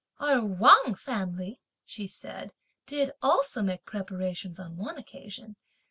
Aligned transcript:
"Our 0.19 0.43
Wang 0.43 0.95
family," 0.95 1.59
she 1.85 2.07
said, 2.07 2.53
"did 2.87 3.11
also 3.21 3.61
make 3.61 3.85
preparations 3.85 4.59
on 4.59 4.75
one 4.77 4.97
occasion. 4.97 5.57